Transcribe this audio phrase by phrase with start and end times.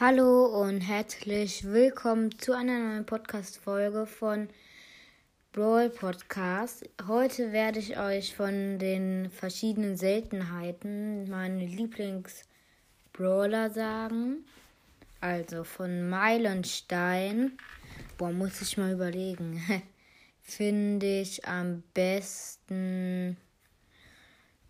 [0.00, 4.48] Hallo und herzlich willkommen zu einer neuen Podcast-Folge von
[5.52, 6.88] Brawl Podcast.
[7.06, 14.46] Heute werde ich euch von den verschiedenen Seltenheiten meine Lieblings-Brawler sagen.
[15.20, 17.58] Also von Meilenstein.
[18.16, 19.62] Boah, muss ich mal überlegen.
[20.40, 23.36] Finde ich am besten.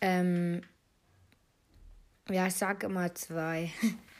[0.00, 0.62] Ähm,
[2.28, 3.70] ja, ich sag immer zwei.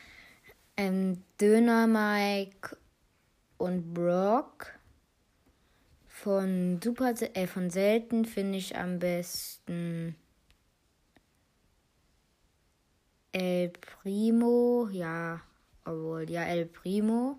[0.76, 2.76] ähm, Döner Mike
[3.58, 4.78] und Brock.
[6.06, 10.16] Von super äh, von selten finde ich am besten
[13.32, 15.42] El Primo, ja,
[15.84, 17.38] obwohl, ja, El Primo.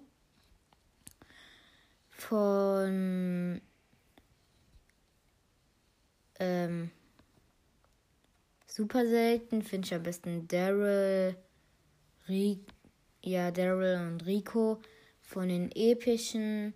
[2.09, 3.61] Von
[6.39, 6.91] ähm,
[8.67, 11.37] super selten finde ich am besten Daryl,
[12.27, 12.74] Rico
[13.25, 14.79] ja, Daryl und Rico.
[15.21, 16.75] Von den epischen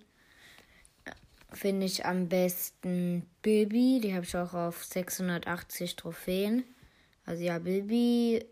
[1.52, 4.02] finde ich am besten Bibi.
[4.02, 6.64] Die habe ich auch auf 680 Trophäen.
[7.26, 8.44] Also ja, Bibi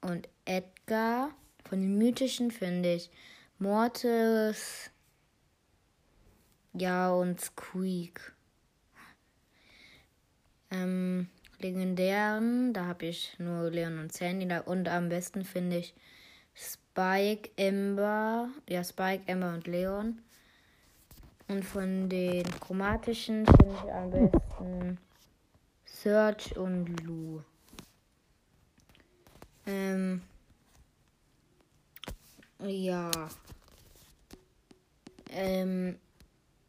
[0.00, 1.30] und Edgar.
[1.64, 3.10] Von den mythischen finde ich
[3.58, 4.90] Mortis.
[6.72, 8.32] Ja, und Squeak.
[10.72, 11.28] Ähm,
[11.60, 14.48] legendären, da habe ich nur Leon und Sandy.
[14.66, 15.94] Und am besten finde ich
[16.54, 20.20] Spike, Ember, ja, Spike, Ember und Leon.
[21.48, 24.98] Und von den chromatischen finde ich am besten
[25.84, 27.42] Search und Lou.
[29.66, 30.22] Ähm,
[32.60, 33.10] ja.
[35.30, 35.98] Ähm,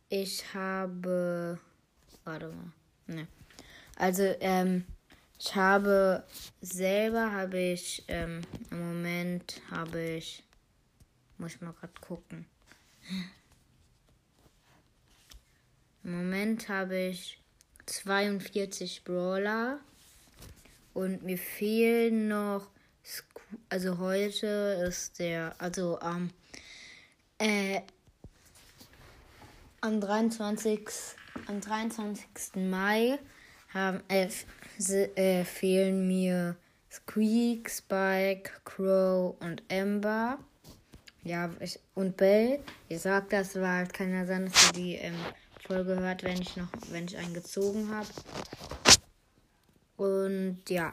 [0.10, 1.60] ich habe.
[2.24, 2.72] Warte mal.
[3.08, 3.28] Ne.
[3.98, 4.86] Also, ähm,
[5.46, 6.24] ich habe
[6.62, 10.44] selber habe ich ähm, im Moment habe ich
[11.38, 12.48] muss ich mal gerade gucken.
[16.04, 17.40] Im Moment habe ich
[17.86, 19.80] 42 Brawler
[20.96, 22.68] und mir fehlen noch
[23.70, 24.48] also heute
[24.88, 26.32] ist der also am
[27.38, 27.82] äh,
[29.82, 30.90] am 23
[31.46, 32.56] am 23.
[32.56, 33.20] Mai
[33.76, 34.28] haben äh,
[35.16, 36.56] äh, fehlen mir
[36.92, 40.40] Squeak, Spike, Crow und Ember.
[41.24, 42.60] Ja, ich, und Bell.
[42.88, 45.16] Ich sag das, weil halt ja sein, dass ihr die ähm,
[45.68, 48.08] Folge hört, wenn ich noch, wenn ich einen gezogen habe.
[49.98, 50.92] Und ja,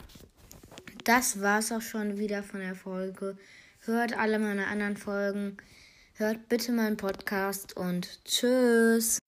[1.04, 3.36] das war's auch schon wieder von der Folge.
[3.80, 5.56] Hört alle meine anderen Folgen.
[6.14, 9.21] Hört bitte meinen Podcast und tschüss.